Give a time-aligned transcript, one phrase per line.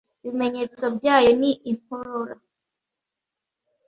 [0.23, 2.35] Ibimenyetso byayo ni inkorora,